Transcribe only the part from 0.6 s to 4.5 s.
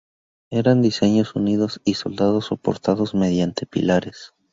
diseños unidos y soldados, soportados mediante pilares.